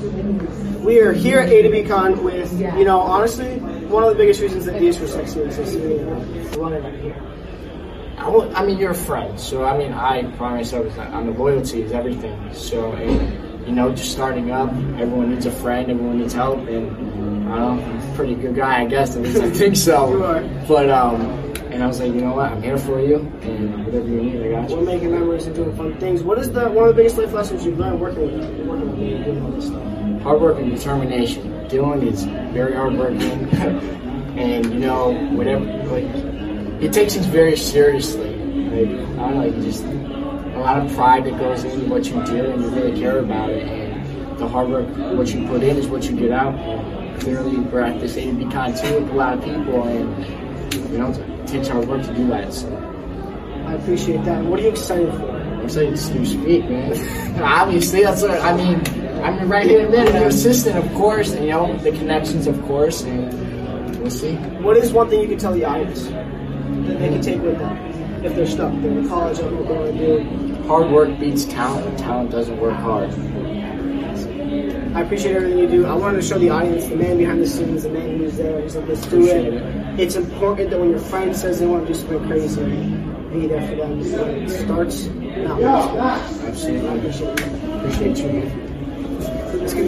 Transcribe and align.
We 0.00 1.00
are 1.00 1.12
here 1.12 1.40
at 1.40 1.50
A 1.50 1.62
to 1.62 1.68
B 1.70 1.82
Con 1.84 2.24
with, 2.24 2.58
you 2.58 2.84
know, 2.84 3.00
honestly, 3.00 3.58
one 3.58 4.02
of 4.02 4.08
the 4.08 4.14
biggest 4.14 4.40
reasons 4.40 4.64
that 4.64 4.78
DS 4.78 4.98
was 4.98 5.12
sexy 5.12 5.40
is 5.40 5.56
this 5.58 6.56
running 6.56 6.82
right 6.82 6.94
here. 7.00 7.22
I, 8.16 8.28
will- 8.28 8.54
I 8.56 8.64
mean, 8.64 8.78
you're 8.78 8.92
a 8.92 8.94
friend, 8.94 9.38
so 9.38 9.64
I 9.64 9.76
mean, 9.76 9.92
I 9.92 10.22
pride 10.36 10.54
myself 10.56 10.98
on 10.98 11.26
the 11.26 11.32
loyalty 11.32 11.82
is 11.82 11.92
everything. 11.92 12.54
So, 12.54 12.92
and, 12.92 13.66
you 13.66 13.72
know, 13.74 13.92
just 13.94 14.12
starting 14.12 14.50
up, 14.50 14.70
everyone 14.98 15.30
needs 15.34 15.44
a 15.44 15.50
friend, 15.52 15.90
everyone 15.90 16.18
needs 16.18 16.32
help, 16.32 16.60
and 16.66 16.90
I 17.52 17.56
don't 17.58 17.76
know, 17.78 17.84
I'm 17.84 18.12
a 18.12 18.14
pretty 18.16 18.34
good 18.36 18.54
guy, 18.56 18.82
I 18.82 18.86
guess. 18.86 19.16
At 19.16 19.22
least 19.22 19.38
I 19.42 19.50
think 19.50 19.76
so. 19.76 20.18
But 20.66 20.88
um, 20.88 21.49
and 21.80 21.86
I 21.86 21.88
was 21.88 21.98
like, 21.98 22.12
you 22.12 22.20
know 22.20 22.34
what, 22.34 22.52
I'm 22.52 22.62
here 22.62 22.76
for 22.76 23.00
you, 23.00 23.16
and 23.40 23.86
whatever 23.86 24.06
you 24.06 24.20
need, 24.20 24.42
I 24.42 24.50
got 24.50 24.68
you. 24.68 24.76
We're 24.76 24.82
making 24.82 25.12
memories 25.12 25.46
and 25.46 25.56
doing 25.56 25.74
fun 25.74 25.98
things. 25.98 26.22
What 26.22 26.36
is 26.38 26.52
the 26.52 26.68
one 26.68 26.86
of 26.86 26.94
the 26.94 27.02
biggest 27.02 27.16
life 27.16 27.32
lessons 27.32 27.64
you've 27.64 27.78
learned 27.78 27.98
working 27.98 28.20
with 28.20 28.66
working 28.66 28.90
with 28.90 28.98
me 28.98 29.14
and 29.14 29.24
doing 29.24 29.42
all 29.42 29.50
this 29.50 29.68
stuff? 29.68 30.20
Hard 30.20 30.42
work 30.42 30.58
and 30.58 30.70
determination. 30.70 31.42
Dylan 31.70 32.06
is 32.06 32.24
very 32.52 32.74
hardworking, 32.74 33.22
and 34.38 34.66
you 34.66 34.78
know, 34.78 35.12
whatever, 35.30 35.64
like, 35.64 36.82
he 36.82 36.88
takes 36.90 37.14
things 37.14 37.24
very 37.24 37.56
seriously. 37.56 38.28
Like, 38.28 38.90
I 38.90 39.30
don't 39.30 39.34
know, 39.36 39.46
like, 39.46 39.54
just 39.62 39.82
a 39.82 40.60
lot 40.60 40.84
of 40.84 40.92
pride 40.92 41.24
that 41.24 41.38
goes 41.38 41.64
into 41.64 41.88
what 41.88 42.04
you 42.04 42.22
do, 42.26 42.44
and 42.44 42.62
you 42.62 42.68
really 42.68 43.00
care 43.00 43.20
about 43.20 43.48
it. 43.48 43.66
And 43.66 44.38
the 44.38 44.46
hard 44.46 44.68
work, 44.68 44.86
what 45.16 45.28
you 45.28 45.46
put 45.46 45.62
in, 45.62 45.78
is 45.78 45.86
what 45.86 46.04
you 46.04 46.14
get 46.14 46.30
out. 46.30 46.54
And 46.56 47.18
clearly, 47.22 47.56
we're 47.56 47.80
at 47.80 47.98
this 48.00 48.18
A 48.18 48.26
to 48.26 48.32
B 48.34 48.44
con 48.52 48.74
too 48.74 49.00
with 49.00 49.12
a 49.12 49.14
lot 49.14 49.38
of 49.38 49.44
people, 49.44 49.84
and 49.84 50.26
you 50.26 50.26
know, 50.26 50.49
it 50.49 50.49
takes 51.50 51.68
hard 51.68 51.88
work 51.88 52.02
to 52.06 52.14
do 52.14 52.26
that. 52.28 52.52
So. 52.52 52.68
I 53.66 53.74
appreciate 53.74 54.24
that. 54.24 54.44
What 54.44 54.58
are 54.58 54.62
you 54.62 54.70
excited 54.70 55.12
for? 55.14 55.30
I'm 55.30 55.60
excited 55.60 55.90
to 55.90 55.96
see 55.96 56.18
you 56.18 56.26
speak, 56.26 56.64
man. 56.64 57.42
Obviously, 57.42 58.02
that's 58.02 58.22
what 58.22 58.32
I 58.32 58.56
mean. 58.56 58.82
I'm 59.22 59.50
right 59.50 59.66
here 59.66 59.84
and 59.86 60.14
your 60.14 60.26
assistant, 60.26 60.76
of 60.76 60.92
course, 60.94 61.32
and 61.32 61.44
you 61.44 61.52
know 61.52 61.76
the 61.76 61.92
connections, 61.92 62.46
of 62.46 62.60
course, 62.62 63.02
and 63.02 64.00
we'll 64.00 64.10
see. 64.10 64.34
What 64.62 64.76
is 64.76 64.92
one 64.92 65.08
thing 65.08 65.20
you 65.20 65.28
can 65.28 65.38
tell 65.38 65.52
the 65.52 65.64
audience 65.64 66.04
that 66.04 66.98
they 66.98 67.08
can 67.10 67.20
take 67.20 67.42
with 67.42 67.58
them 67.58 67.76
if 68.24 68.34
they're 68.34 68.46
stuck? 68.46 68.72
They're 68.80 68.90
in 68.90 69.08
college, 69.08 69.38
I 69.38 69.42
don't 69.42 69.54
know 69.54 69.60
what 69.60 69.68
they 69.68 69.78
want 69.78 69.98
to 69.98 70.56
do. 70.56 70.62
Hard 70.66 70.90
work 70.90 71.20
beats 71.20 71.44
talent, 71.44 71.86
and 71.86 71.98
talent 71.98 72.30
doesn't 72.30 72.58
work 72.58 72.76
hard. 72.78 73.10
I 74.94 75.02
appreciate 75.02 75.36
everything 75.36 75.58
you 75.58 75.68
do. 75.68 75.86
I 75.86 75.94
wanted 75.94 76.20
to 76.20 76.26
show 76.26 76.38
the 76.38 76.50
audience 76.50 76.86
the 76.86 76.96
man 76.96 77.16
behind 77.18 77.40
the 77.40 77.46
scenes, 77.46 77.84
the 77.84 77.90
man 77.90 78.18
who's 78.18 78.36
there. 78.36 78.60
He's 78.60 78.74
like, 78.74 78.88
let's 78.88 79.06
do 79.06 79.24
it. 79.24 79.54
it. 79.54 80.00
It's 80.00 80.16
important 80.16 80.70
that 80.70 80.80
when 80.80 80.90
your 80.90 80.98
friend 80.98 81.36
says 81.36 81.60
they 81.60 81.66
want 81.66 81.86
to 81.86 81.92
do 81.92 81.98
something 81.98 82.26
crazy, 82.26 82.60
be 83.30 83.46
there 83.46 83.66
for 83.68 83.76
them. 83.76 84.00
It 84.00 84.50
starts 84.64 85.04
now. 85.06 85.60
Absolutely. 86.44 86.88
I 86.88 86.94
appreciate 86.94 87.40
it. 87.40 87.46
Appreciate 87.76 88.18
you. 88.18 89.86